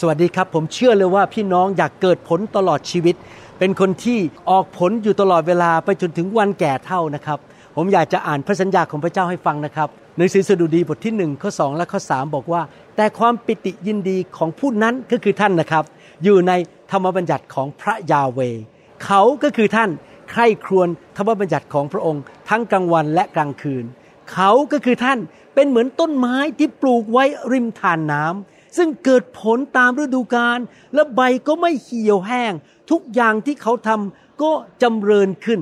[0.00, 3.14] สวัสดีครับ ผมเชื่อเลยว่าพี่น้องอยากเกิดผลตลอดชีวิต
[3.58, 4.18] เป็นคนที่
[4.50, 7.38] ออกผลอยู่ตลอดเวลาไปจนถึงวันแก่เท่านะครับ
[7.76, 12.62] ผมอยากจะอ่านพระสัญญาของพระเจ้าให้ฟังนะครับหนังสือสดุดีบทที่1ข้อ2และข้อ3บอกว่า
[12.96, 15.84] แต่ความปิติยินดีของผู้นั้นก็คือท่านนะครับ
[16.24, 16.52] อยู่ใน
[16.90, 18.40] ธรรมบัญญัติของพระยาเว
[19.04, 19.90] เขาก็คือท่าน
[20.30, 23.84] ใคร่ครวญธรรมบัญญัติของพระองค์ ทั้งกลางวันและกลางคืน
[24.32, 25.18] เขาก็คือท่าน
[25.54, 30.58] เป็นเหมือนต้นไม้ที่ปลูกไว้ริมทานน้ำ ซึ่งเกิดผลตามฤดูกาล
[30.94, 32.52] และใบก็ไม่เหี่ยวแห้ง
[32.90, 34.50] ทุกอย่างที่เขาทำก็
[34.82, 35.60] จำเริญขึ้น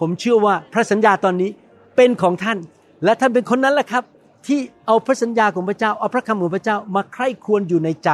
[0.00, 1.50] ผมเชื่อว่าพระสัญญาตอนนี้
[1.96, 2.58] เป็นของท่าน
[3.04, 4.04] และท่านเป็นคนนั้นแหละครับ
[4.46, 8.10] ที่เอาพระสัญญาของพระเจ้าเอาพระคำของพระเจ้ามาใคร่ครวญอยู่ในใจ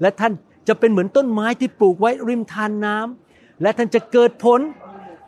[0.00, 0.32] และท่าน
[0.68, 4.60] จะเป็นเหมือนต้นไม้ที่ปลูกไว้ริมทานน้ำและท่านจะเกิดผล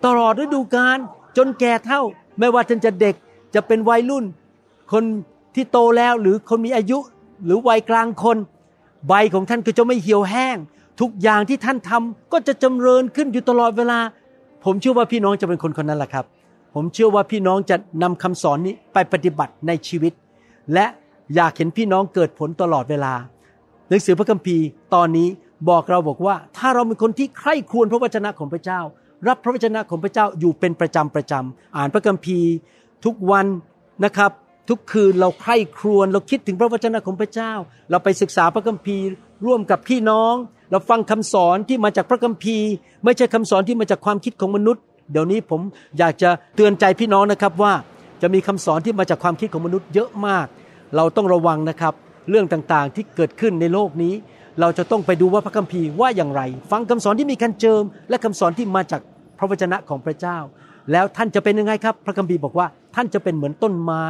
[0.05, 0.98] ตลอดฤดูกาล
[1.36, 2.00] จนแก่เท่า
[2.39, 3.14] ไม่ว่าท่านจะเด็ก
[3.55, 4.24] จะเป็นวัยรุ่น
[4.92, 5.05] คน
[5.55, 6.98] ที่โตแล้วหรือคนมีอายุ
[7.45, 8.39] หรือวัยกลางคน
[9.09, 10.57] ใบของท่านก็จะไม่เหี่ยวแห้ง
[11.01, 13.98] ทุกอย่างที่ท่านทำก็จะจำเริญขึ้นอยู่ตลอดเวลา
[14.65, 16.25] ผมเชื่อว่าพี่น้องจะเป็นคนคนนั้นแหละครับ
[16.75, 20.13] ผมเชื่อว่าพี่น้องจะนำคำสอนนี้ไปปฏิบัติในชีวิต
[20.75, 20.87] และ
[21.35, 23.13] อยากเห็นพี่น้องเกิดผลตลอดเวลา
[23.89, 25.29] หนังสือพระคัมภีร์ตอนนี้
[25.69, 28.81] บอกเราบอกว่า ถ้าเราเป็นคนที่ใคร่ครวญพระวจนะของพระเจ้า
[29.29, 32.48] รับพระวจนะของพระเจ้าอยู่เป็นประจำประจำอ่านพระคัมภีร์
[33.05, 33.47] ทุกวัน
[34.05, 34.31] นะครับ
[34.68, 37.52] ทุกคืนเราใคร่ครวญเราคิดถึงพระวจนะของพระเจ้า
[37.91, 39.06] เราไปศึกษาพระคัมภีร์
[39.46, 40.34] ร่วมกับพี่น้อง
[40.70, 42.68] เราฟังคำสอนที่มาจากพระคัมภีร์
[43.05, 45.60] ไม่ใช่คำสอนที่มาจากความคิดของมนุษย์ เดี๋ยวนี้ผม
[45.98, 47.72] อยากจะเตือนใจพี่น้องนะครับว่า
[48.22, 50.46] จะมีคำสอนที่มาจากความคิดของมนุษย์เยอะมาก
[50.96, 51.95] เราต้องระวังนะครับ
[52.30, 54.14] เรื่องต่างๆที่เกิดขึ้นในโลกนี้
[54.61, 59.01] เราจะต้องไปดูว่าพระคัมภีร์ว่าอย่างไร ฟังคำสอนที่มีการเจิม และคำสอนที่มาจาก
[59.39, 60.39] พระวจนะของพระเจ้า
[60.92, 64.05] แล้วท่านจะเป็นยังไงครับ พระคัมภีร์บอกว่าท่านจะเป็นเหมือนต้นไม้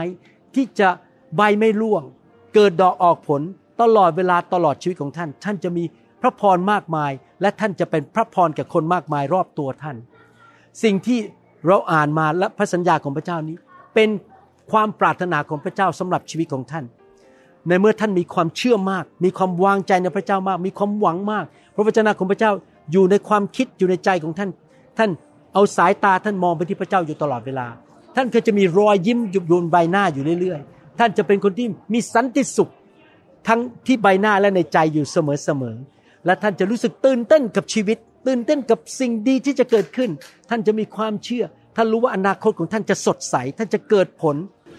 [0.56, 0.88] ที่จะ
[1.36, 2.02] ใบไม่ร่วง
[2.54, 3.42] เกิดดอกออกผล
[3.82, 5.84] ตลอดเวลาตลอดชีวิตของท่าน ท่านจะมี
[6.22, 9.96] พระพรมากมาย และท่านจะเป็นพระพรแก่คนมากมายรอบตัวท่าน
[10.82, 11.18] สิ่งที่
[11.66, 13.56] เราอ่านมาและพระสัญญาของพระเจ้านี้
[13.94, 14.08] เป็น
[14.72, 16.84] ความปรารถนาของพระเจ้าสำหรับชีวิตของท่าน
[17.68, 22.52] ในเมื่อท่านมีความเชื่อมาก มีความวางใจในพระเจ้ามาก มีความหวังมาก พระวจนะของพระเจ้า
[22.92, 24.50] อยู่ในความคิดอยู่ในใจของท่าน
[24.98, 25.10] ท่าน
[25.54, 27.66] เอาสายตาท่านมองไปที่พระเจ้าอยู่ตลอดเวลา
[28.16, 32.70] ท่านก็จะมีรอยยิ้มอยู่บนใบหน้าอยู่เรื่อยๆ ท่านจะเป็นคนที่มีสันติสุข
[33.48, 40.10] ทั้งที่ใบหน้าและในใจอยู่เสมอๆ และท่านจะรู้สึกตื่นเต้นกับชีวิต ตื่นเต้นกับสิ่งดีที่จะเกิดขึ้น
[40.50, 41.44] ท่านจะมีความเชื่อ
[41.76, 44.36] ท่านรู้ว่าอนาคตของท่านจะสดใส ท่านจะเกิดผล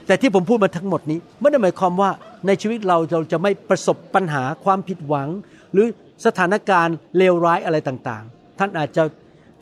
[0.08, 2.10] แต่ที่ผมพูดมาทั้งหมดนี้ไม่ได้หมายความว่า
[2.48, 5.30] ในชีวิตเราเราจะไม่ประสบปัญหาความผิดหวัง
[5.74, 5.88] หรือ
[6.26, 9.04] สถานการณ์เลวร้ายอะไรต่างๆ ท่านอาจจะ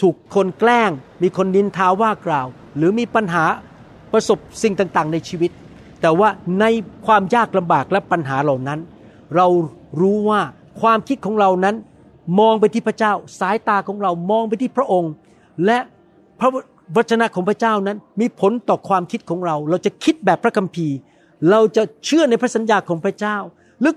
[0.02, 0.92] ถูกคนแกล้ง
[1.22, 2.48] มีคนนินทาว่ากล่าว
[2.78, 3.46] หรือมีปัญหา
[4.12, 5.52] ประสบสิ่งต่างๆ ในชีวิต
[6.02, 6.30] แต่ว่า
[6.60, 6.66] ใน
[7.06, 8.80] ความยากลำบากและปัญหาเหล่านั้น
[9.36, 9.48] เรา
[10.02, 10.42] รู้ว่า
[10.82, 11.76] ความคิดของเรานั้น
[12.40, 15.12] มองไปที่พระเจ้า สายตาของเรามองไปที่พระองค์
[15.66, 15.78] และ
[16.40, 16.50] พระ
[16.96, 20.96] วจนะของพระเจ้านั้นมีผลต่อความคิดของเรา เราจะคิดแบบพระคัมภีร์
[21.50, 23.38] เราจะเชื่อในพระสัญญาของพระเจ้า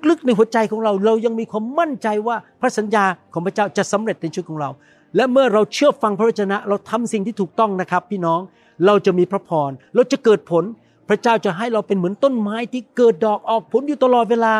[0.08, 4.70] ลึกๆในหัวใจของเรา เรายังมีความมั่นใจว่าพระสัญญาของพระเจ้าจะสำเร็จในชีวิตของเรา
[5.16, 8.40] และเมื่อเราเชื่อฟังพระวจนะ เราทำสิ่งที่ถูกต้องนะครับ พี่น้อง
[8.86, 10.64] เราจะมีพระพรเราจะเกิดผล
[11.08, 14.54] พระเจ้าจะให้เราเป็นเหมือนต้นไม้ที่เกิดดอกออกผลอยู่ตลอดเวลา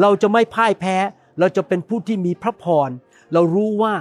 [0.00, 0.96] เราจะไม่พ่ายแพ้
[1.40, 2.90] เราจะเป็นผู้ที่มีพระพร
[3.32, 3.94] เรารู้ว่า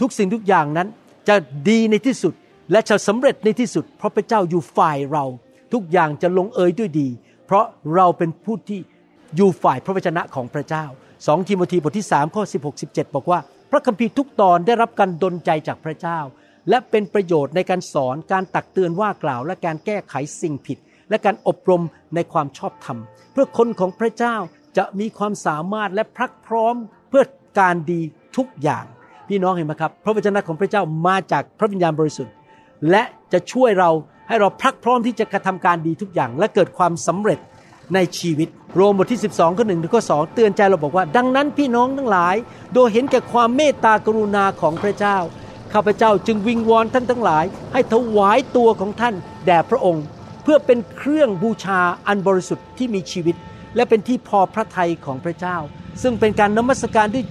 [0.00, 0.88] ทุกสิ่งทุกอย่างนั้น
[1.28, 1.36] จะ
[1.68, 2.34] ดีในที่สุด
[2.72, 5.24] และจะสำเร็จในที่สุด เพราะพระเจ้าอยู่ฝ่ายเรา
[5.72, 7.08] ทุกอย่างจะลงเอยด้วยดี
[7.46, 7.64] เพราะ
[7.94, 8.80] เราเป็นผู้ที่
[9.36, 10.84] อยู่ฝ่ายพระวจนะของพระเจ้า
[11.26, 13.38] สองทีโมธีบทที่3ข้อ16 17 บอกว่า
[13.70, 16.18] พระคัมภีร์ทุกตอนได้รับการดลใจจากพระเจ้า
[16.68, 20.78] และเป็นประโยชน์ในการสอนการตักเตือนว่ากล่าว และการแก้ไขสิ่งผิด
[21.10, 21.82] และการอบรม
[22.14, 22.98] ในความชอบธรรม
[23.32, 24.36] เพื่อคนของพระเจ้า
[24.76, 26.74] จะมีความสามารถและพรักพร้อม
[27.08, 27.24] เพื่อ
[27.60, 28.00] การดี
[28.36, 28.84] ทุกอย่าง
[29.28, 32.34] พี่น้องเห็นไหมครับ พระวจนะของพระเจ้ามาจากพระวิญญาณบริสุทธิ์
[32.90, 33.02] และ
[33.32, 33.90] จะช่วยเรา
[34.28, 37.38] ให้เราพรักพร้อมที่จะกระทำการดีทุกอย่าง และเกิดความสำเร็จ
[37.94, 42.36] ในชีวิต โรมบทที่ 12ข้อหนึ่งถึงข้อสเตือนใจเราบอกว่า ดังนั้นพี่น้องทั้งหลาย
[42.74, 45.16] โดยเห็นแก่ความเมตตากรุณาของพระเจ้า
[45.72, 49.14] ข้าพเจ้าจึงวิงวอนท่านทั้งหลาย ให้ถวายตัวของท่าน
[49.46, 50.04] แด่พระองค์
[50.42, 53.36] เพื่อเป็นเครื่องบูชาอันบริสุทธิ์ที่มีชีวิต
[53.76, 55.56] และเป็นที่พอพระทัยของพระเจ้า
[56.02, 57.24] ซึ่งเป็นการนมัสการด้วย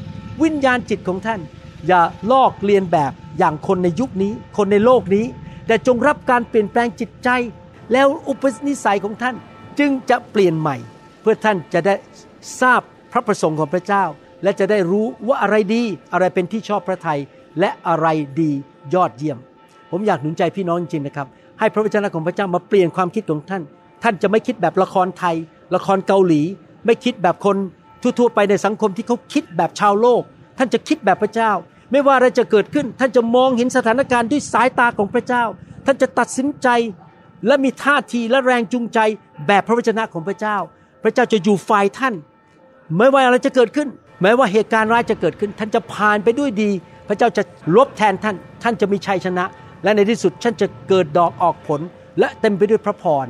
[0.44, 1.40] วิญญาณจิตของท่าน
[1.88, 5.26] อย่าลอกเลียนแบบอย่างคนในยุคนี้ คนในโลกนี้
[5.68, 7.30] แต่จงรับการเปลี่ยนแปลงจิตใจ
[7.92, 9.36] แล้วอุปนิสัยของท่าน
[9.80, 10.78] จึงจะเปลี่ยนใหม่
[11.22, 11.96] เพื่อท่านจะได้
[12.62, 12.82] ทราบ
[13.12, 14.04] พระประสงค์ของพระเจ้า
[14.44, 15.84] และจะได้รู้ว่าอะไรดี
[16.14, 17.20] อะไรเป็นที่ชอบพระทัย
[17.60, 18.08] และอะไร
[18.42, 18.52] ดี
[18.94, 19.38] ยอดเยี่ยม
[19.92, 21.28] ผมอยากหนุนใจพี่น้องจริงๆนะครับ
[21.60, 23.64] ให้พระวจนะของพระเจ้ามาเปลี่ยนความคิดของท่าน
[24.04, 25.36] ท่านจะไม่คิดแบบละครไทย
[25.76, 26.42] ละครเกาหลี
[26.86, 27.58] ไม่คิดแบบคน
[28.02, 30.22] ทั่วๆไปในสังคมที่เขาคิดแบบชาวโลก
[30.58, 31.52] ท่านจะคิดแบบพระเจ้า
[31.92, 35.44] ไม่ว่าอะไรจะเกิดขึ้น ท่านจะมองเห็นสถานการณ์ด้วยสายตาของพระเจ้า
[35.86, 36.68] ท่านจะตัดสินใจ
[37.48, 39.00] และมีท่าทีและแรงจูงใจ
[39.48, 40.58] แบบพระวจนะของพระเจ้า
[41.04, 42.14] พระเจ้าจะอยู่ฝ่ายท่าน
[42.98, 43.88] ไม่ว่าอะไรจะเกิดขึ้น
[44.22, 46.72] แม้ว่าเหตุการณ์ร้ายจะเกิดขึ้น ท่านจะผ่านไปด้วยดี
[47.08, 47.44] พระเจ้าจะ
[47.76, 49.46] ลบแทนท่าน ท่านจะมีชัยชนะ
[49.84, 51.82] และในที่สุดท่านจะเกิดดอกออกผล
[52.20, 53.28] และเต็มไปด้วยพระพร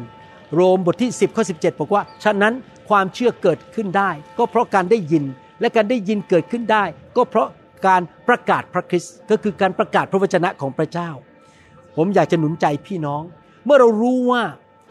[0.54, 2.54] โรมบทที่ 10ข้อ17 บอกว่า ฉะนั้น
[2.90, 5.24] ความเชื่อเกิดขึ้นได้ ก็เพราะการได้ยิน
[5.62, 6.84] และการได้ยินเกิดขึ้นได้
[7.18, 7.48] ก็เพราะ
[7.88, 11.10] การประกาศพระคริสต์ก็คือการประกาศพระวจนะของพระเจ้า
[11.96, 13.24] ผมอยากจะหนุนใจพี่น้อง
[13.66, 14.44] เมื่อเรารู้ว่า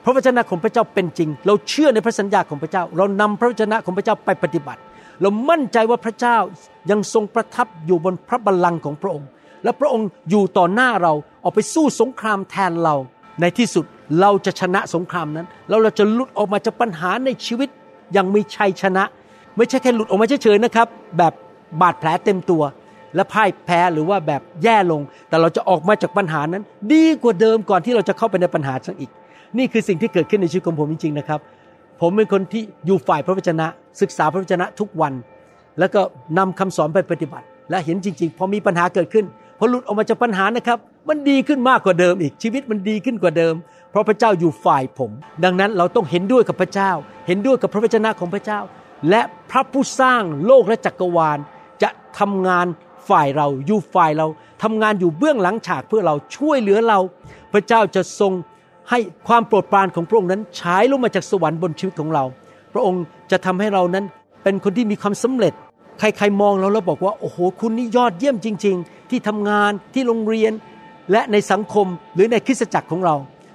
[0.04, 4.80] พระวจนะของพระเจ้าเป็นจริง เราเชื่อในพระสัญญาของพระเจ้า เรานำพระวจนะของพระเจ้าไปปฏิบัติ
[5.20, 6.36] เรามั่นใจว่าพระเจ้า
[6.90, 9.28] ยังทรงประทับอยู่บนพระบัลลังก์ของพระองค์
[9.64, 11.12] และพระองค์อยู่ต่อหน้าเรา
[11.44, 12.94] ออกไปสู้สงครามแทนเรา
[13.40, 13.84] ในที่สุด
[14.20, 17.68] เราจะชนะสงครามนั้นแล้วเราจะหลุดออกมาจากปัญหาในชีวิต
[18.12, 19.04] อย่างมีชัยชนะ
[19.56, 20.88] ไม่ใช่แค่หลุดออกมาเฉยๆนะครับ
[21.18, 21.32] แบบ
[21.80, 22.62] บาดแผลเต็มตัว
[23.14, 26.62] และพ่ายแพ้หรือว่าแบบแย่ลง แต่เราจะออกมาจากปัญหานั้น
[26.93, 29.11] ดีกว่าเดิมก่อนที่เราจะเข้าไปในปัญหาสักอีก
[29.58, 31.40] นี่คือสิ่งที่เกิดขึ้นในชีวิตของผมจริงๆนะครับ
[32.00, 33.66] ผมเป็นคนที่อยู่ฝ่ายพระวจนะ
[34.00, 35.12] ศึกษาพระวจนะทุกวัน
[35.78, 36.00] แล้วก็
[36.38, 39.25] นำคำสอนไปปฏิบัติ และเห็นจริง ๆ พอมีปัญหาเกิดขึ้น
[39.58, 40.78] พอหลุดออกมาจากปัญหานะครับ
[41.08, 43.55] มันดีขึ้นมากกว่าเดิมอีกชีวิตมันดีขึ้นกว่าเดิม
[43.90, 45.10] เพราะพระเจ้าอยู่ฝ่ายผม
[45.44, 46.90] ดังนั้นเราต้องเห็นด้วยกับพระเจ้า
[47.26, 48.60] เห็นด้วยกับพระวจนะของพระเจ้า
[49.10, 51.38] และพระผู้สร้างโลกและจักรวาล
[51.82, 52.67] จะทำงาน
[53.08, 54.26] ฝ่ายเราอยู่ฝ่ายเรา
[54.62, 56.98] ทำงานอยู่เบื้องหลังฉากเพื่อเราช่วยเหลือเรา
[57.52, 58.32] พระเจ้าจะทรง
[58.90, 58.98] ให้
[59.28, 62.24] ความโปรดปรานของพระองค์นั้นฉายลงมาจากสวรรค์บนชีวิตของเรา
[62.72, 64.04] พระองค์จะทำให้เรานั้น
[64.42, 65.54] เป็นคนที่มีความสำเร็จ
[65.98, 70.52] ใครๆมองเราแล้วบอกว่าโอ้โหคุณนี่ยอดเยี่ยมจริง ๆ ที่ทำงานที่โรงเรียน
[71.12, 73.14] และในสังคมหรือในคริสตจักรของเรา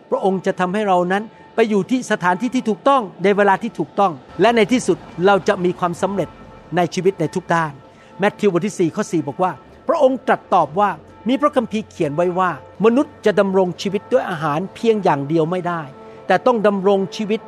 [0.10, 1.24] พระองค์จะทำให้เรานั้น
[1.56, 4.12] ไปอยู่ที่สถานที่ที่ถูกต้องในเวลาที่ถูกต้อง
[4.42, 6.30] และในที่สุดเราจะมีความสำเร็จ
[6.76, 7.72] ในชีวิตในทุกด้าน
[8.20, 9.52] แมทธิวบทที่4ข้อ4บอกว่า
[9.88, 10.90] พระองค์ตรัสตอบว่า
[11.28, 12.52] มีพระคัมภีร์เขียนไว้ว่า
[12.86, 15.82] มนุษย์จะดำรงชีวิตด้วยอาหารเพียงอย่างเดียวไม่ได้
[16.28, 17.40] แต่ต้องดำรงชีวิต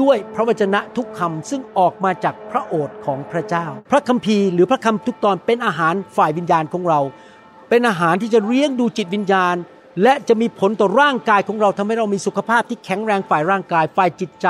[0.00, 7.00] ด้วยพระวจนะทุกคำซึ่งออกมาจากพระโอษฐ์ของพระเจ้า พระคัมภีร์หรือพระคำทุกตอนเป็นอาหารฝ่ายวิญญาณของเรา
[7.68, 9.56] เป็นอาหารที่จะเลี้ยงดูจิตวิญญาณ
[10.02, 14.46] และจะมีผลต่อร่างกายของเราทำให้เรามีสุขภาพที่แข็งแรงฝ่ายร่างกายฝ่ายจิตใจ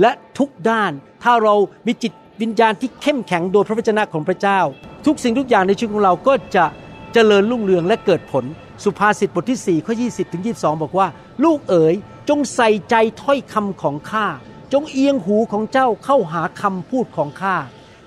[0.00, 1.54] และทุกด้าน ถ้าเรา
[1.86, 2.12] มีจิต
[2.42, 4.60] วิญญาณที่เข้มแข็งโดยพระวจนะของพระเจ้า
[5.06, 6.64] ทุกสิ่งทุกอย่างในชีวิตของเราก็จะ
[7.12, 8.44] เจริญรุ่งเรืองและเกิดผล
[8.84, 11.06] สุภาษิตบทที่4ข้อ20 ถึง 22 บอกว่า
[11.44, 11.94] ลูกเอ๋ย
[12.28, 14.26] จงใส่ใจถ้อยคำของข้า
[14.72, 17.56] จงเอียงหูของเจ้าเข้าหาคำพูดของข้า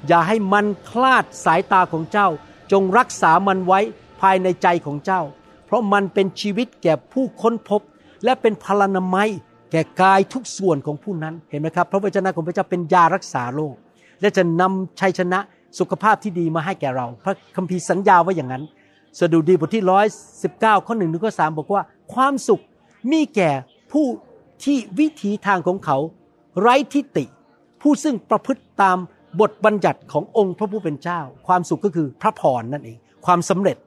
[0.07, 2.27] อย่าให้มันคลาดสายตาของเจ้า
[2.71, 3.79] จงรักษามันไว้
[4.21, 5.21] ภายในใจของเจ้า
[5.65, 7.81] เพราะมันเป็นชีวิตแก่ผู้ค้นพบ
[8.23, 9.29] และเป็นพลานามัย
[9.71, 13.75] แก่กายทุกส่วนของผู้นั้น เห็นไหมครับ พระวจนะของพระเจ้าเป็นยารักษาโรค
[14.21, 15.39] และจะนำชัยชนะ
[15.79, 18.63] สุขภาพที่ดีมาให้แก่เรา พระคัมภีร์สัญญาไว้อย่างนั้น
[19.19, 20.05] สดุดีบทที่ร้อย
[20.43, 22.61] สิบเก้าข้อหนึ่งถึงข้อสามบอกว่า ความสุข
[23.11, 23.51] มีแก่
[23.91, 24.05] ผู้
[24.63, 25.97] ที่วิถีทางของเขา
[26.59, 27.25] ไร้ทิฏฐิ
[27.81, 28.97] ผู้ซึ่งประพฤติตาม
[29.39, 33.77] บทบัญญัติขององค์พระผู้เป็นเจ้า ความสุขก็คือพระพรนั่นเอง ความสำเร็จ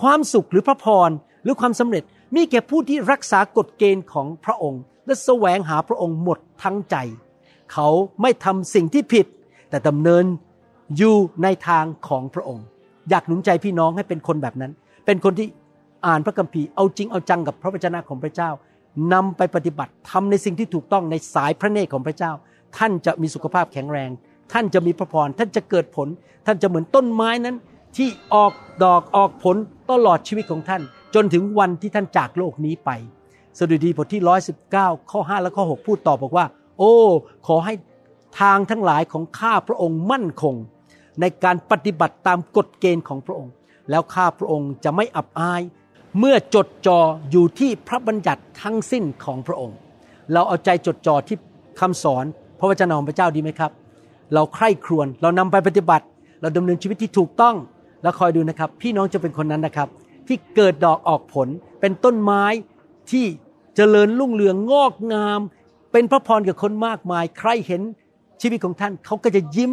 [0.00, 1.10] ความสุขหรือพระพร
[1.42, 2.02] หรือความสำเร็จ
[2.34, 6.96] มีแก่ผู้ที่รักษากฎเกณฑ์ของพระองค์ และแสวงหาพระองค์หมดทั้งใจ
[7.72, 7.88] เขา
[8.22, 9.26] ไม่ทำสิ่งที่ผิด
[9.70, 10.24] แต่ดำเนิน
[10.96, 12.64] อยู่ในทางของพระองค์
[13.10, 14.72] อยากหนุนใจพี่น้องให้เป็นคนแบบนั้น
[15.06, 15.46] เป็นคนที่
[16.06, 18.50] อ่านพระคัมภีร์เอาจริงเอาจังกับพระวจนะของพระเจ้า
[19.12, 22.32] นำไปปฏิบัติทำในสิ่งที่ถูกต้องในสายพระเนตรของพระเจ้า
[22.78, 24.10] ท่านจะมีสุขภาพแข็งแรง
[24.52, 26.08] ท่านจะมีพระพรท่านจะเกิดผล
[26.46, 27.56] ท่านจะเหมือนต้นไม้นั้น
[27.96, 28.52] ที่ออก
[28.84, 29.56] ดอกออกผล
[29.90, 30.82] ตลอดชีวิตของท่าน
[31.14, 32.90] จนถึงวันที่ท่านจากโลกนี้ไป
[33.58, 34.22] สดุดีบทที่
[34.66, 36.46] 119 ข้อ 5 และข้อ 6 พูดต่อบอกว่า
[36.78, 36.92] โอ้
[37.46, 37.74] ขอให้
[38.40, 40.54] ทางทั้งหลายของข้าพระองค์มั่นคง
[41.20, 43.52] ในการปฏิบัติตามกฎเกณฑ์ของพระองค์
[43.90, 45.62] แล้วข้าพระองค์จะไม่อับอาย
[46.18, 49.76] เมื่อจดจ่ออยู่ที่พระบัญญัติทั้งสิ้นของพระองค์
[50.32, 51.36] เราเอาใจจดจ่อที่
[51.80, 52.24] คำสอน
[52.58, 53.70] พระวจนะของพระเจ้าดีไหมครับ
[54.34, 56.04] เราใคร่ครวญเรานำไปปฏิบัติ
[56.40, 57.56] เราดำเนินชีวิตที่ถูกต้อง
[58.02, 59.88] แล้วคอยดูนะครับ พี่น้องจะเป็นคนนั้นนะครับ
[60.26, 61.48] ที่เกิดดอกออกผล
[61.80, 62.44] เป็นต้นไม้
[63.10, 63.24] ที่
[63.76, 65.40] เจริญรุ่งเรืองงอกงาม
[65.92, 67.82] เป็นพระพรกับคนมากมาย ใครเห็น
[68.40, 69.72] ชีวิตของท่านเขาก็จะยิ้ม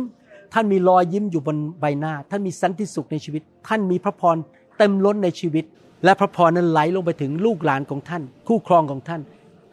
[0.53, 4.37] ท่านมีรอยยิ้มอยู่บนใบหน้า ท่านมีสันติสุขในชีวิต ท่านมีพระพร
[4.77, 5.65] เต็มล้นในชีวิต
[6.03, 9.21] และพระพรนั้นไหลลงไปถึงลูกหลานของท่าน คู่ครองของท่าน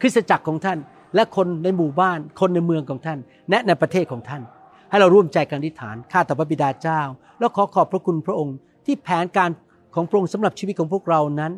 [0.01, 0.77] คริสตจักรของท่าน
[1.15, 3.19] และคนในหมู่บ้าน คนในเมืองของท่าน
[3.49, 4.41] และในประเทศของท่าน
[4.89, 7.01] ให้เราร่วมใจกันอธิษฐานข้าแต่พระบิดาเจ้า
[7.39, 8.55] แล้วขอขอบพระคุณพระองค์
[8.85, 9.49] ที่แผนการ
[9.95, 11.51] ของพระองค์สำหรับชีวิตของพวกเรานั้น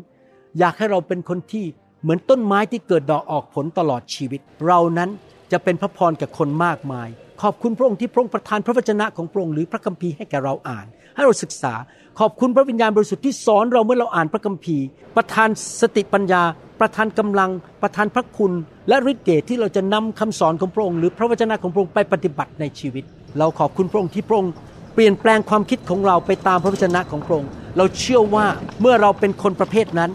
[0.59, 1.65] อยากให้เราเป็นคนที่
[2.01, 5.09] เหมือนต้นไม้ที่เกิดดอกออกผลตลอดชีวิต เรานั้น
[5.51, 7.07] จะเป็นพระพรแกับคนมากมาย
[7.41, 11.73] ขอบคุณพระองค์ที่พระองค์ประทานพระวจนะของพระองค์หรือพระคัมภีร์ให้แก่เราอ่าน ให้เราศึกษา
[12.19, 15.49] ขอบคุณพระวิญญาณบริสุทธิ์ที่สอนเราเมื่อเราอ่านพระคัมภีร์ ประทาน
[15.81, 16.43] สติปัญญา
[16.79, 17.49] ประทานกำลัง
[17.81, 18.51] ประทานพระคุณ
[18.89, 23.03] และฤทธิ์เดชที่เราจะนำคำสอนของพระองค์หรือพระวจนะของพระองค์ไปปฏิบัติในชีวิต
[23.39, 24.51] เราขอบคุณพระองค์ที่พระองค์
[24.93, 28.45] เปลี่ยนแปลงความคิดของเราไปตามพระวจนะของพระองค์ เราเชื่อว่า
[28.81, 30.11] เมื่อเราเป็นคนประเภทนั้น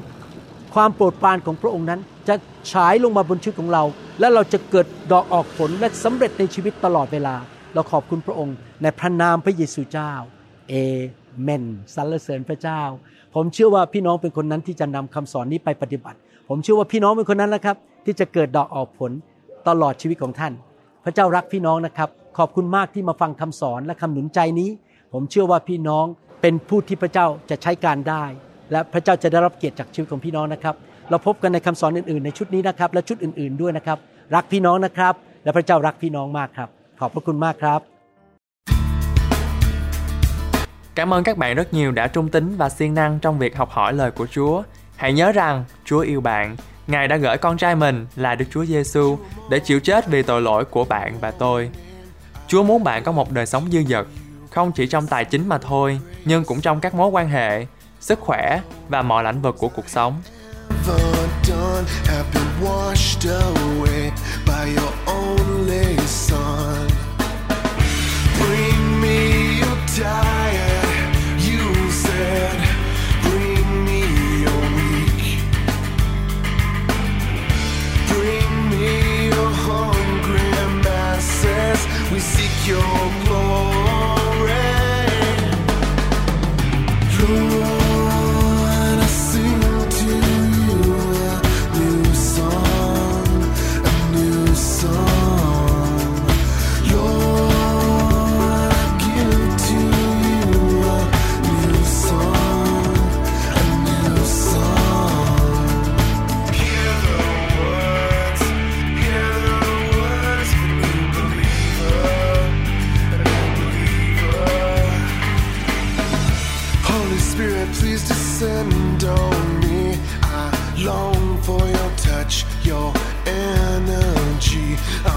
[0.74, 2.34] ความโปรดปรานของพระองค์นั้น จะ
[2.72, 3.84] ฉายลงมาบนชีวิตของเรา
[4.20, 7.34] และเราจะเกิดดอกออกผลและสำเร็จในชีวิตตลอดเวลา
[7.74, 10.12] เราขอบคุณพระองค์ ในพระนามพระเยซูเจ้า
[10.68, 10.74] เอ
[11.42, 11.64] เมน
[11.94, 12.82] สรรเสริญพระเจ้า
[13.34, 16.18] ผมเชื่อว่าพี่น้องเป็นคนนั้นที่จะนำคำสอนนี้ไปปฏิบัติ
[16.48, 19.12] ผมเชื่อว่าพี่น้องเป็นคนนั้นแหละครับ ที่จะเกิดดอกออกผล
[19.68, 20.52] ตลอดชีวิตของท่าน
[21.04, 24.70] พระเจ้ารักพี่น้องนะครับ ขอบคุณมากที่มาฟังคำสอนและคำหนุนใจนี้
[25.12, 26.04] ผมเชื่อว่าพี่น้อง
[26.42, 28.24] เป็นผู้ที่พระเจ้าจะใช้การได้
[28.72, 30.74] และพระเจ้าจะได้รับเกียรติจากชีวิตของพี่น้องนะครับ
[31.09, 33.97] เราพบกันในคำสอนอื่น ๆ ในชุดนี้นะครับ และชุดอื่น ๆ ด้วยนะครับ
[34.35, 36.69] รักพี่น้องนะครับ และพระเจ้ารักพี่น้องมากครับ
[36.99, 37.81] ขอบพระคุณมากครับ
[40.95, 43.69] Cảm ơn các bạn rất nhiều đã trung tín và siêng năng trong việc học
[43.69, 44.63] hỏi lời của Chúa.
[44.95, 46.55] Hãy nhớ rằng Chúa yêu bạn.
[46.87, 49.17] Ngài đã gửi con trai mình là Đức Chúa Giêsu
[49.49, 51.69] để chịu chết vì tội lỗi của bạn và tôi.
[52.47, 54.07] Chúa muốn bạn có một đời sống dư dật,
[54.49, 57.65] không chỉ trong tài chính mà thôi, nhưng cũng trong các mối quan hệ,
[57.99, 60.21] sức khỏe và mọi lĩnh vực của cuộc sống.
[60.70, 64.12] Ever done have been washed away
[64.44, 66.88] by your only son.
[68.38, 72.58] Bring me your tired, you said.
[73.22, 74.00] Bring me
[74.44, 75.40] your weak.
[78.12, 80.50] Bring me your hungry
[80.82, 81.80] masses.
[82.12, 83.25] We seek your